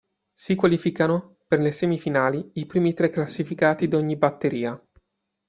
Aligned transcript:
Si 0.33 0.55
qualificano 0.55 1.37
per 1.47 1.59
le 1.59 1.71
semifinali 1.71 2.49
i 2.53 2.65
primi 2.65 2.95
tre 2.95 3.11
classificati 3.11 3.87
di 3.87 3.93
ogni 3.93 4.15
batteria. 4.15 4.83